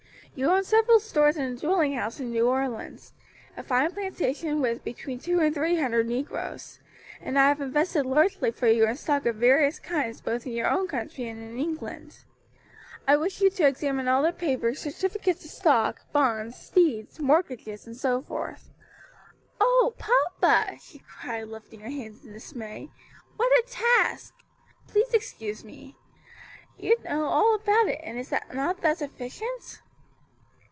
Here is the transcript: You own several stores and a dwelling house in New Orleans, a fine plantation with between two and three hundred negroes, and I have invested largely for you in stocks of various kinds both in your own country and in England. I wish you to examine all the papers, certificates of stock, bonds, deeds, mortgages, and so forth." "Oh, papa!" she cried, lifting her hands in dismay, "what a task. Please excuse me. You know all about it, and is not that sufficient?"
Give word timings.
You 0.33 0.49
own 0.49 0.63
several 0.63 1.01
stores 1.01 1.35
and 1.35 1.57
a 1.57 1.59
dwelling 1.59 1.93
house 1.95 2.21
in 2.21 2.31
New 2.31 2.47
Orleans, 2.47 3.11
a 3.57 3.63
fine 3.63 3.91
plantation 3.91 4.61
with 4.61 4.81
between 4.81 5.19
two 5.19 5.41
and 5.41 5.53
three 5.53 5.75
hundred 5.75 6.07
negroes, 6.07 6.79
and 7.19 7.37
I 7.37 7.49
have 7.49 7.59
invested 7.59 8.05
largely 8.05 8.49
for 8.49 8.67
you 8.67 8.87
in 8.87 8.95
stocks 8.95 9.25
of 9.25 9.35
various 9.35 9.77
kinds 9.77 10.21
both 10.21 10.45
in 10.47 10.53
your 10.53 10.69
own 10.69 10.87
country 10.87 11.27
and 11.27 11.37
in 11.43 11.59
England. 11.59 12.19
I 13.05 13.17
wish 13.17 13.41
you 13.41 13.49
to 13.49 13.67
examine 13.67 14.07
all 14.07 14.23
the 14.23 14.31
papers, 14.31 14.79
certificates 14.79 15.43
of 15.43 15.51
stock, 15.51 15.99
bonds, 16.13 16.69
deeds, 16.69 17.19
mortgages, 17.19 17.85
and 17.85 17.97
so 17.97 18.21
forth." 18.21 18.69
"Oh, 19.59 19.95
papa!" 19.97 20.77
she 20.79 20.99
cried, 20.99 21.49
lifting 21.49 21.81
her 21.81 21.89
hands 21.89 22.23
in 22.25 22.31
dismay, 22.31 22.87
"what 23.35 23.51
a 23.59 23.63
task. 23.67 24.33
Please 24.87 25.13
excuse 25.13 25.65
me. 25.65 25.97
You 26.77 26.95
know 27.03 27.25
all 27.25 27.53
about 27.53 27.89
it, 27.89 27.99
and 28.01 28.17
is 28.17 28.33
not 28.53 28.79
that 28.79 28.99
sufficient?" 28.99 29.81